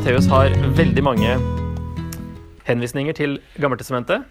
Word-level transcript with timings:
Matteus 0.00 0.24
har 0.32 0.48
veldig 0.78 1.02
mange 1.04 1.28
henvisninger 2.64 3.12
til 3.12 3.34
Gammeltestamentet. 3.60 4.22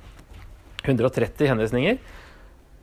130 0.81 1.45
henvisninger. 1.45 1.99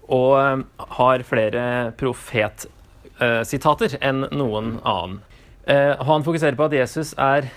Og 0.06 0.36
eh, 0.38 0.62
har 0.94 1.24
flere 1.26 1.90
profetsitater 1.98 3.96
enn 3.98 4.30
noen 4.30 4.78
annen. 4.86 5.18
Eh, 5.66 5.98
Han 5.98 6.22
fokuserer 6.22 6.54
på 6.54 6.62
at 6.68 6.78
Jesus 6.78 7.10
er 7.18 7.50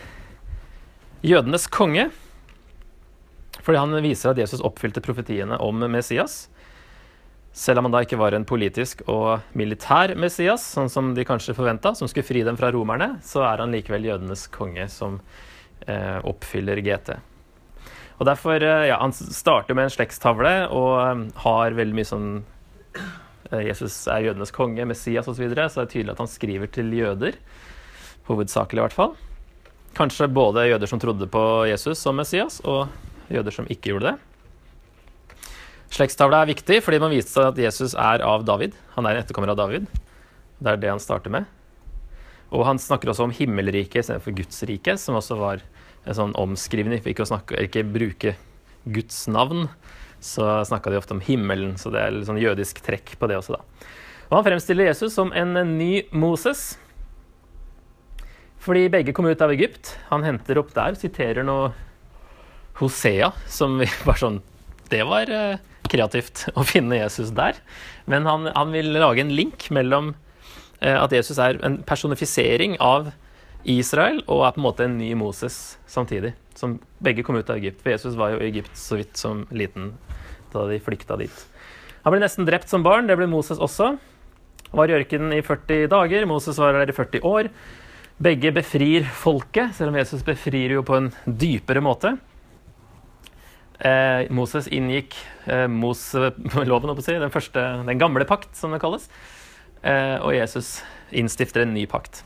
jødenes 1.21 1.69
konge. 1.69 2.09
Fordi 3.61 3.77
han 3.77 3.93
viser 4.01 4.33
at 4.33 4.41
Jesus 4.41 4.65
oppfylte 4.65 4.97
profetiene 5.05 5.61
om 5.61 5.77
Messias. 5.93 6.49
Selv 7.55 7.81
om 7.81 7.87
han 7.87 7.95
da 7.95 8.03
ikke 8.05 8.19
var 8.19 8.35
en 8.37 8.45
politisk 8.47 9.01
og 9.09 9.55
militær 9.57 10.13
Messias, 10.19 10.63
sånn 10.75 10.91
som 10.91 11.13
de 11.17 11.25
kanskje 11.27 11.55
forventa, 11.57 11.95
som 11.97 12.07
skulle 12.07 12.27
fri 12.27 12.43
dem 12.45 12.59
fra 12.59 12.69
romerne, 12.71 13.15
så 13.25 13.41
er 13.47 13.63
han 13.63 13.73
likevel 13.73 14.05
jødenes 14.05 14.45
konge 14.53 14.85
som 14.93 15.17
eh, 15.87 16.19
oppfyller 16.29 16.81
GT. 16.85 17.17
Og 18.19 18.27
derfor, 18.27 18.61
eh, 18.61 18.87
ja, 18.91 18.99
Han 18.99 19.13
starter 19.13 19.73
med 19.73 19.87
en 19.87 19.95
slektstavle 19.95 20.69
og 20.69 20.93
eh, 21.01 21.41
har 21.43 21.77
veldig 21.77 21.95
mye 21.95 22.07
sånn 22.07 22.29
eh, 23.51 23.65
Jesus 23.65 24.07
er 24.07 24.27
jødenes 24.27 24.51
konge, 24.51 24.85
Messias 24.85 25.27
osv., 25.27 25.39
så, 25.39 25.47
videre, 25.47 25.69
så 25.69 25.81
det 25.81 25.87
er 25.87 25.93
tydelig 25.95 26.13
at 26.13 26.23
han 26.23 26.31
skriver 26.31 26.67
til 26.67 26.93
jøder. 26.93 27.39
Hovedsakelig, 28.29 28.79
i 28.79 28.85
hvert 28.85 28.97
fall. 28.97 29.15
Kanskje 29.97 30.29
både 30.29 30.67
jøder 30.69 30.87
som 30.87 30.99
trodde 31.01 31.27
på 31.31 31.43
Jesus 31.71 31.97
som 31.97 32.19
Messias, 32.19 32.59
og 32.61 32.91
jøder 33.31 33.55
som 33.55 33.67
ikke 33.71 33.95
gjorde 33.95 34.11
det. 34.11 34.28
Slektstavla 35.89 36.43
er 36.43 36.51
viktig 36.51 36.81
fordi 36.85 36.99
man 37.01 37.13
viste 37.13 37.33
seg 37.33 37.49
at 37.49 37.61
Jesus 37.61 37.95
er 37.97 38.21
av 38.25 38.43
David. 38.45 38.75
Han 38.95 39.07
er 39.09 39.17
en 39.17 39.23
etterkommer 39.23 39.53
av 39.53 39.57
David. 39.59 39.87
Det 40.59 40.73
er 40.73 40.81
det 40.81 40.91
han 40.91 41.01
starter 41.01 41.33
med. 41.33 41.47
Og 42.53 42.65
han 42.65 42.81
snakker 42.81 43.11
også 43.11 43.27
om 43.27 43.33
himmelriket 43.33 44.03
istedenfor 44.03 44.35
Guds 44.37 44.61
rike, 44.69 44.95
som 44.97 45.17
også 45.17 45.37
var 45.39 45.63
en 46.05 46.17
sånn 46.17 46.35
omskrivning. 46.37 47.01
For 47.01 47.13
ikke 47.13 47.25
å 47.25 47.31
snakke, 47.31 47.57
ikke 47.65 47.85
bruke 47.85 48.35
Guds 48.89 49.23
navn, 49.29 49.67
så 50.21 50.59
snakka 50.67 50.91
de 50.91 50.99
ofte 50.99 51.15
om 51.17 51.23
himmelen. 51.25 51.75
Så 51.81 51.93
det 51.93 52.03
er 52.03 52.13
litt 52.15 52.29
sånn 52.29 52.41
jødisk 52.41 52.81
trekk 52.85 53.15
på 53.19 53.29
det 53.29 53.39
også, 53.39 53.57
da. 53.57 53.89
Og 54.29 54.37
han 54.37 54.45
fremstiller 54.45 54.89
Jesus 54.91 55.15
som 55.17 55.33
en 55.33 55.57
ny 55.77 56.05
Moses. 56.13 56.77
Fordi 58.61 58.89
begge 58.93 59.13
kom 59.15 59.29
ut 59.29 59.41
av 59.41 59.53
Egypt. 59.53 59.95
Han 60.11 60.25
henter 60.25 60.59
opp 60.61 60.73
der, 60.75 60.97
siterer 60.99 61.45
noe 61.47 61.71
Hosea, 62.81 63.31
som 63.49 63.79
var 64.05 64.21
sånn 64.25 64.41
Det 64.89 65.03
var 65.05 65.29
eh, 65.29 65.61
kreativt 65.89 66.47
å 66.59 66.65
finne 66.67 66.99
Jesus 67.01 67.33
der. 67.37 67.59
Men 68.09 68.27
han, 68.29 68.49
han 68.55 68.73
vil 68.75 68.93
lage 68.97 69.23
en 69.23 69.33
link 69.35 69.69
mellom 69.75 70.13
eh, 70.81 70.95
at 70.95 71.13
Jesus 71.13 71.39
er 71.41 71.59
en 71.65 71.79
personifisering 71.87 72.77
av 72.81 73.11
Israel 73.67 74.21
og 74.27 74.45
er 74.47 74.55
på 74.55 74.61
en 74.61 74.67
måte 74.69 74.85
en 74.87 74.97
ny 74.99 75.11
Moses 75.19 75.77
samtidig. 75.89 76.33
Som 76.57 76.79
begge 77.03 77.23
kom 77.23 77.37
ut 77.39 77.49
av 77.49 77.59
Egypt. 77.59 77.81
For 77.83 77.93
Jesus 77.93 78.17
var 78.19 78.33
jo 78.33 78.41
i 78.41 78.49
Egypt 78.49 78.75
så 78.77 78.99
vidt 78.99 79.19
som 79.19 79.45
liten 79.51 79.93
da 80.53 80.65
de 80.69 80.79
flykta 80.81 81.19
dit. 81.19 81.43
Han 82.03 82.15
ble 82.15 82.23
nesten 82.23 82.47
drept 82.47 82.71
som 82.71 82.83
barn. 82.85 83.07
Det 83.09 83.17
ble 83.19 83.27
Moses 83.29 83.59
også. 83.61 83.93
Han 84.69 84.79
var 84.79 84.91
i 84.91 84.95
ørkenen 84.97 85.35
i 85.35 85.43
40 85.45 85.89
dager. 85.91 86.25
Moses 86.29 86.57
var 86.61 86.75
der 86.77 86.89
i 86.89 86.95
40 86.95 87.25
år. 87.27 87.51
Begge 88.19 88.51
befrir 88.51 89.05
folket, 89.15 89.75
selv 89.77 89.93
om 89.93 89.99
Jesus 89.99 90.25
befrir 90.27 90.73
jo 90.75 90.83
på 90.83 90.97
en 90.97 91.11
dypere 91.23 91.83
måte. 91.83 92.17
Eh, 93.79 94.27
Moses 94.35 94.67
inngikk 94.67 95.15
eh, 95.47 95.67
Moseloven, 95.71 96.95
den, 97.07 97.85
den 97.87 97.99
gamle 97.99 98.25
pakt, 98.27 98.51
som 98.57 98.73
det 98.75 98.81
kalles. 98.83 99.07
Eh, 99.81 100.17
og 100.19 100.35
Jesus 100.35 100.81
innstifter 101.15 101.63
en 101.63 101.73
ny 101.73 101.85
pakt. 101.87 102.25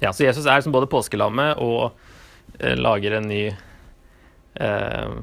Ja, 0.00 0.12
Så 0.12 0.24
Jesus 0.24 0.46
er 0.46 0.60
som 0.60 0.74
både 0.74 0.86
påskelammet 0.86 1.58
og 1.58 1.96
eh, 2.60 2.76
lager 2.78 3.16
en 3.16 3.26
ny 3.30 3.46
eh, 4.60 5.16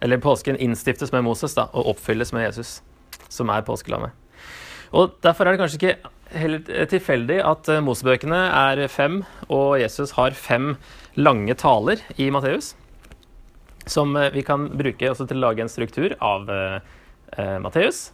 Eller 0.00 0.20
påsken 0.20 0.56
innstiftes 0.56 1.12
med 1.12 1.22
Moses 1.24 1.54
da, 1.54 1.68
og 1.72 1.92
oppfylles 1.94 2.32
med 2.34 2.48
Jesus, 2.48 2.80
som 3.28 3.52
er 3.52 3.64
påskelammet. 3.66 4.10
Og 4.96 5.14
Derfor 5.22 5.46
er 5.46 5.54
det 5.54 5.60
kanskje 5.60 5.78
ikke 5.80 6.10
heller 6.36 6.88
tilfeldig 6.90 7.38
at 7.46 7.70
eh, 7.70 7.84
Mosebøkene 7.84 8.42
er 8.48 8.82
fem, 8.90 9.22
og 9.46 9.78
Jesus 9.80 10.16
har 10.18 10.34
fem 10.34 10.74
lange 11.14 11.54
taler 11.54 12.02
i 12.18 12.26
Matteus 12.34 12.74
som 13.86 14.16
eh, 14.16 14.32
vi 14.34 14.44
kan 14.46 14.68
bruke 14.74 15.14
til 15.14 15.38
å 15.38 15.42
lage 15.42 15.64
en 15.64 15.70
struktur 15.70 16.16
av 16.20 16.50
uh, 16.50 16.80
Matteus. 17.62 18.10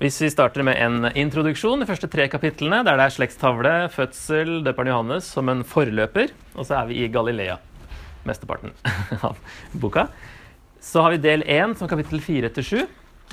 Hvis 0.00 0.16
vi 0.24 0.30
starter 0.32 0.64
med 0.64 0.78
en 0.80 1.10
introduksjon, 1.12 1.82
de 1.82 1.88
første 1.88 2.08
tre 2.10 2.24
kapitlene, 2.32 2.80
der 2.86 2.96
det 2.98 3.06
er 3.06 3.14
slektstavle, 3.14 3.74
fødsel, 3.92 4.62
døperen 4.64 4.90
Johannes 4.90 5.28
som 5.28 5.50
en 5.52 5.60
forløper, 5.68 6.32
og 6.56 6.66
så 6.66 6.80
er 6.80 6.88
vi 6.88 7.02
i 7.04 7.10
Galilea, 7.12 7.58
mesteparten 8.26 8.72
av 9.28 9.38
boka. 9.76 10.08
Så 10.82 11.04
har 11.04 11.14
vi 11.14 11.22
del 11.22 11.44
én, 11.44 11.76
som 11.78 11.90
kapittel 11.90 12.24
fire 12.24 12.50
til 12.56 12.66
sju, 12.66 12.80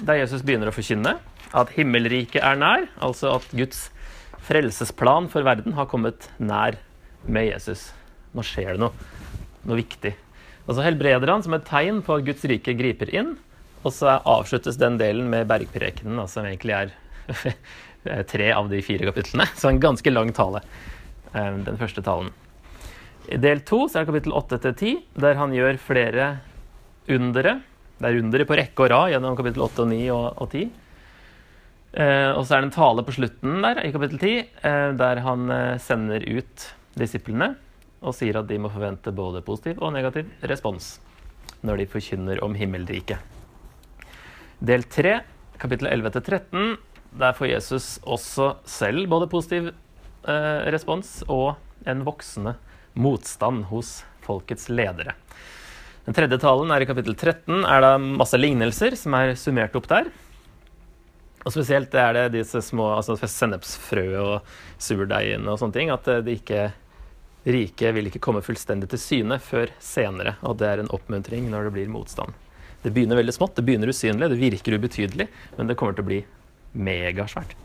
der 0.03 0.19
Jesus 0.21 0.43
begynner 0.45 0.69
å 0.69 0.75
forkynne 0.75 1.15
at 1.57 1.71
himmelriket 1.73 2.43
er 2.45 2.59
nær, 2.59 2.85
altså 3.01 3.33
at 3.39 3.47
Guds 3.55 3.87
frelsesplan 4.45 5.31
for 5.31 5.47
verden 5.47 5.73
har 5.79 5.89
kommet 5.89 6.29
nær 6.37 6.77
med 7.25 7.49
Jesus. 7.49 7.89
Nå 8.35 8.45
skjer 8.45 8.75
det 8.75 8.83
noe. 8.83 8.93
Noe 9.65 9.79
viktig. 9.79 10.13
Og 10.67 10.75
så 10.75 10.83
helbreder 10.85 11.31
han 11.31 11.43
som 11.45 11.55
et 11.55 11.67
tegn 11.67 12.01
på 12.05 12.17
at 12.17 12.25
Guds 12.27 12.43
rike 12.49 12.75
griper 12.77 13.11
inn. 13.15 13.35
Og 13.85 13.93
så 13.95 14.17
avsluttes 14.27 14.79
den 14.79 14.97
delen 14.99 15.29
med 15.31 15.47
bergprekenen, 15.49 16.19
som 16.27 16.47
egentlig 16.47 16.75
er 16.75 16.91
tre 18.33 18.51
av 18.51 18.67
de 18.71 18.81
fire 18.83 19.07
kapitlene. 19.09 19.47
Så 19.55 19.71
en 19.71 19.79
ganske 19.81 20.11
lang 20.11 20.33
tale, 20.35 20.61
eh, 21.33 21.55
den 21.65 21.79
første 21.79 22.03
talen. 22.03 22.33
I 23.29 23.39
del 23.39 23.63
to 23.67 23.85
er 23.87 24.01
det 24.01 24.09
kapittel 24.09 24.35
åtte 24.35 24.59
til 24.63 24.75
ti, 24.75 24.93
der 25.15 25.39
han 25.39 25.53
gjør 25.55 25.79
flere 25.81 26.29
undere. 27.09 27.59
Det 27.99 28.09
er 28.09 28.19
undere 28.19 28.47
på 28.47 28.57
rekke 28.57 28.85
og 28.85 28.91
rad 28.91 29.13
gjennom 29.13 29.37
kapittel 29.39 29.63
åtte 29.63 29.83
og 29.85 29.91
ni 29.91 30.03
og 30.11 30.45
ti. 30.51 30.65
Eh, 31.89 32.31
og 32.35 32.43
så 32.43 32.57
er 32.57 32.61
det 32.61 32.69
en 32.69 32.75
tale 32.75 33.05
på 33.05 33.15
slutten 33.15 33.63
der, 33.63 33.81
i 33.85 33.93
kapittel 33.95 34.21
ti, 34.21 34.35
eh, 34.43 34.91
der 34.99 35.23
han 35.23 35.47
sender 35.81 36.25
ut 36.27 36.69
disiplene 36.99 37.53
og 37.99 38.15
sier 38.15 38.39
at 38.39 38.47
de 38.49 38.59
må 38.61 38.71
forvente 38.71 39.13
både 39.15 39.43
positiv 39.45 39.81
og 39.83 39.93
negativ 39.95 40.29
respons 40.47 40.97
når 41.65 41.81
de 41.81 41.89
forkynner 41.91 42.39
om 42.45 42.53
himmelriket. 42.55 43.19
Del 44.59 44.85
3, 44.87 45.17
kapittel 45.59 45.89
11-13, 45.91 46.77
der 47.19 47.35
får 47.35 47.51
Jesus 47.51 47.87
også 48.07 48.53
selv 48.69 49.07
både 49.11 49.27
positiv 49.31 49.71
eh, 49.71 50.69
respons 50.71 51.19
og 51.27 51.57
en 51.89 52.03
voksende 52.07 52.55
motstand 52.99 53.65
hos 53.71 54.01
folkets 54.23 54.69
ledere. 54.71 55.15
Den 56.05 56.15
tredje 56.15 56.39
talen 56.41 56.71
er 56.73 56.83
i 56.83 56.87
kapittel 56.89 57.15
13. 57.15 57.63
er 57.65 57.83
det 57.85 57.93
masse 58.19 58.39
lignelser 58.39 58.95
som 58.99 59.15
er 59.17 59.35
summert 59.39 59.75
opp 59.77 59.89
der. 59.91 60.09
Og 61.45 61.53
Spesielt 61.55 61.93
er 61.95 62.15
det 62.15 62.25
disse 62.35 62.61
små 62.63 62.91
altså 62.97 63.15
sennepsfrø 63.19 64.05
og 64.19 64.53
surdeigene 64.81 65.47
og 65.53 65.59
sånne 65.61 65.75
ting. 65.75 65.91
At 65.93 66.07
de 66.25 66.35
ikke 66.35 66.69
Riket 67.47 67.95
vil 67.95 68.09
ikke 68.09 68.21
komme 68.23 68.43
fullstendig 68.43 68.89
til 68.91 68.99
syne 68.99 69.39
før 69.39 69.71
senere, 69.83 70.35
og 70.43 70.57
det 70.59 70.67
er 70.67 70.83
en 70.83 70.91
oppmuntring 70.95 71.47
når 71.51 71.69
det 71.69 71.75
blir 71.77 71.91
motstand. 71.91 72.35
Det 72.83 72.91
begynner 72.95 73.19
veldig 73.19 73.35
smått, 73.35 73.55
det 73.57 73.65
begynner 73.67 73.91
usynlig, 73.91 74.29
det 74.31 74.39
virker 74.39 74.75
ubetydelig, 74.75 75.27
men 75.57 75.69
det 75.69 75.75
kommer 75.79 75.95
til 75.95 76.05
å 76.05 76.09
bli 76.11 76.19
megasvært. 76.79 77.55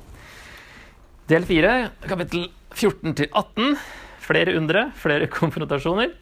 Del 1.31 1.47
fire, 1.49 1.73
kapittel 2.05 2.49
14 2.75 3.15
til 3.17 3.31
18. 3.31 3.77
Flere 4.25 4.55
undre, 4.59 4.89
flere 5.01 5.29
konfrontasjoner. 5.39 6.13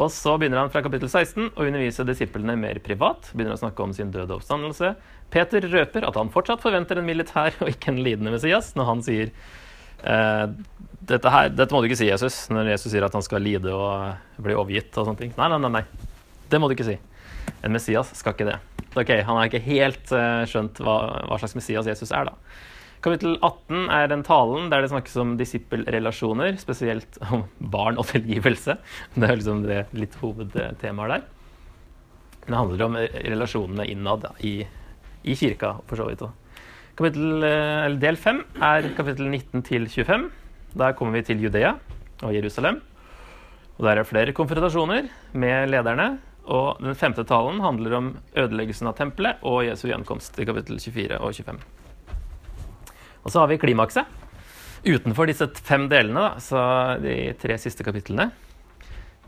Og 0.00 0.08
så 0.12 0.34
begynner 0.40 0.62
han 0.62 0.72
fra 0.72 0.82
kapittel 0.84 1.08
16 1.10 1.50
å 1.52 1.66
undervise 1.66 2.04
disiplene 2.08 2.56
mer 2.58 2.80
privat. 2.84 3.28
Begynner 3.34 3.56
å 3.56 3.60
snakke 3.60 3.84
om 3.84 3.92
sin 3.96 4.12
døde 4.14 4.32
oppstandelse. 4.38 4.94
Peter 5.32 5.66
røper 5.68 6.06
at 6.08 6.16
han 6.16 6.32
fortsatt 6.32 6.64
forventer 6.64 7.00
en 7.00 7.08
militær 7.08 7.56
og 7.60 7.70
ikke 7.72 7.92
en 7.92 8.02
lidende 8.04 8.32
Messias 8.34 8.72
når 8.78 8.88
han 8.90 9.04
sier 9.04 9.32
dette, 10.02 11.30
her, 11.32 11.50
dette, 11.54 11.72
må 11.72 11.80
du 11.80 11.88
ikke 11.88 11.98
si, 11.98 12.10
Jesus, 12.10 12.46
når 12.52 12.72
Jesus 12.74 12.92
sier 12.92 13.06
at 13.06 13.14
han 13.16 13.24
skal 13.24 13.44
lide 13.44 13.72
og 13.72 14.42
bli 14.42 14.56
overgitt. 14.56 14.92
og 14.96 15.08
sånne 15.08 15.22
ting. 15.24 15.34
Nei, 15.38 15.48
nei, 15.52 15.60
nei, 15.62 15.72
nei. 15.80 15.84
Det 16.50 16.60
må 16.60 16.68
du 16.68 16.76
ikke 16.76 16.88
si. 16.88 16.96
En 17.64 17.74
Messias 17.74 18.12
skal 18.18 18.36
ikke 18.36 18.48
det. 18.48 18.58
Ok, 18.96 19.12
Han 19.26 19.36
har 19.36 19.50
ikke 19.50 19.64
helt 19.66 20.12
uh, 20.14 20.46
skjønt 20.48 20.80
hva, 20.80 20.96
hva, 21.28 21.38
slags 21.40 21.56
Messias 21.58 21.88
Jesus 21.90 22.12
er, 22.16 22.30
da. 22.30 22.36
Kapittel 23.04 23.36
18 23.44 23.90
er 23.92 24.08
den 24.10 24.24
talen 24.26 24.70
der 24.72 24.82
det 24.82 24.90
snakkes 24.90 25.18
om 25.22 25.34
disippelrelasjoner, 25.38 26.56
spesielt 26.58 27.18
om 27.28 27.44
barn 27.60 28.00
og 28.00 28.08
tilgivelse. 28.08 28.78
Det 29.14 29.28
er 29.28 29.36
liksom 29.36 29.62
det 29.66 29.84
litt 29.94 30.16
hovedtemaet 30.22 31.12
der. 31.12 31.26
Det 32.46 32.54
handler 32.54 32.86
om 32.86 32.96
relasjonene 32.96 33.86
innad 33.90 34.26
i, 34.46 34.56
i 35.26 35.36
kirka, 35.38 35.76
for 35.86 36.00
så 36.00 36.08
vidt. 36.08 36.24
Kapittel, 36.96 37.42
uh, 37.44 37.92
del 38.00 38.16
5 38.16 38.38
er 38.64 38.86
kapittel 38.96 39.26
19 39.28 39.60
til 39.68 39.82
25. 39.84 40.30
Der 40.80 40.94
kommer 40.96 41.18
vi 41.18 41.26
til 41.28 41.42
Judea 41.44 41.74
og 42.24 42.32
Jerusalem. 42.32 42.78
Og 43.76 43.84
Der 43.84 44.00
er 44.00 44.08
flere 44.08 44.32
konfrontasjoner 44.32 45.10
med 45.34 45.68
lederne. 45.68 46.18
Og 46.46 46.80
den 46.80 46.94
femte 46.94 47.24
talen 47.24 47.60
handler 47.60 47.98
om 47.98 48.08
ødeleggelsen 48.32 48.88
av 48.88 48.96
tempelet 48.96 49.44
og 49.44 49.66
Jesu 49.66 49.90
gjenkomst 49.90 50.40
i 50.40 50.48
kapittel 50.48 50.80
24 50.80 51.20
og 51.20 51.34
25. 51.34 51.60
Og 53.24 53.30
så 53.30 53.42
har 53.42 53.52
vi 53.52 53.60
klimakset. 53.60 54.08
Utenfor 54.86 55.28
disse 55.28 55.50
fem 55.66 55.90
delene, 55.92 56.30
da, 56.30 56.40
så 56.40 56.96
de 57.02 57.34
tre 57.42 57.58
siste 57.58 57.84
kapitlene, 57.84 58.30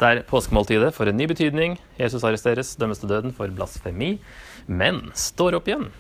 der 0.01 0.23
påskemåltidet 0.25 0.95
får 0.95 1.11
en 1.11 1.21
ny 1.21 1.27
betydning. 1.29 1.77
Jesus 2.01 2.25
arresteres, 2.25 2.77
dømmes 2.81 3.03
til 3.03 3.11
døden 3.11 3.35
for 3.35 3.51
blasfemi, 3.53 4.15
men 4.71 5.11
står 5.13 5.59
opp 5.59 5.69
igjen. 5.69 5.91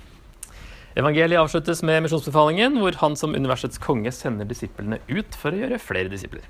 Evangeliet 0.98 1.38
avsluttes 1.38 1.84
med 1.86 2.02
misjonsbefalingen, 2.02 2.80
hvor 2.82 2.96
han 3.04 3.14
som 3.18 3.36
universets 3.36 3.78
konge 3.78 4.10
sender 4.14 4.48
disiplene 4.50 4.98
ut 5.06 5.36
for 5.38 5.54
å 5.54 5.60
gjøre 5.60 5.78
flere 5.82 6.10
disipler. 6.10 6.42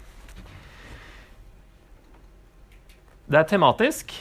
Det 3.29 3.37
er 3.37 3.49
tematisk 3.51 4.15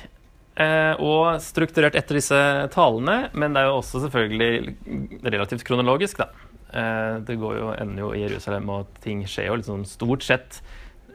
eh, 0.60 1.00
og 1.00 1.40
strukturert 1.40 1.96
etter 1.96 2.20
disse 2.20 2.42
talene, 2.74 3.30
men 3.32 3.56
det 3.56 3.64
er 3.64 3.70
jo 3.70 3.78
også 3.80 4.04
selvfølgelig 4.04 5.24
relativt 5.24 5.64
kronologisk, 5.68 6.20
da. 6.20 6.48
Eh, 6.76 7.14
det 7.24 7.40
går 7.40 7.60
jo, 7.62 7.74
ender 7.80 8.04
jo 8.04 8.12
i 8.12 8.26
Jerusalem, 8.26 8.68
og 8.74 9.00
ting 9.04 9.24
skjer 9.24 9.48
jo 9.54 9.60
liksom 9.62 9.88
stort 9.88 10.28
sett 10.28 10.60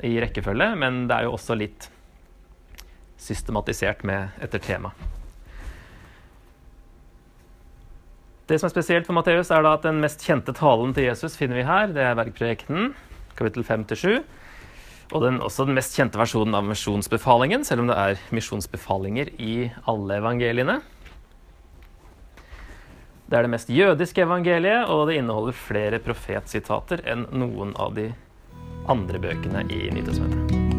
i 0.01 0.17
rekkefølge, 0.25 0.73
men 0.81 1.05
det 1.11 1.19
er 1.19 1.29
jo 1.29 1.37
også 1.37 1.61
litt 1.61 1.91
systematisert 3.21 4.09
med 4.09 4.41
etter 4.43 4.63
tema. 4.63 4.97
Det 8.51 8.59
som 8.59 8.67
er 8.67 8.75
spesielt 8.75 9.07
for 9.07 9.15
Matteus, 9.17 9.53
er 9.55 9.63
da 9.63 9.77
at 9.77 9.85
den 9.87 10.01
mest 10.03 10.25
kjente 10.27 10.55
talen 10.57 10.95
til 10.97 11.07
Jesus 11.07 11.37
finner 11.39 11.61
vi 11.61 11.67
her. 11.67 11.93
Det 11.95 12.03
er 12.03 12.17
Bergprekenen, 12.19 12.91
kapittel 13.39 13.63
5-7. 13.67 14.23
Og 15.13 15.23
den, 15.23 15.39
også 15.45 15.67
den 15.69 15.77
mest 15.77 15.95
kjente 15.97 16.19
versjonen 16.19 16.57
av 16.57 16.67
misjonsbefalingen, 16.67 17.67
selv 17.69 17.85
om 17.85 17.93
det 17.93 17.99
er 18.01 18.25
misjonsbefalinger 18.35 19.31
i 19.39 19.55
alle 19.91 20.19
evangeliene. 20.23 20.81
Det 23.29 23.39
er 23.39 23.47
det 23.47 23.53
mest 23.55 23.71
jødiske 23.73 24.27
evangeliet, 24.27 24.91
og 24.91 25.07
det 25.09 25.21
inneholder 25.21 25.57
flere 25.57 26.03
profetsitater 26.05 27.05
enn 27.09 27.29
noen 27.33 27.73
av 27.81 27.95
de 27.97 28.11
andre 28.93 29.23
bøkene 29.23 29.65
i 29.71 29.87
Nytestamentet. 29.95 30.72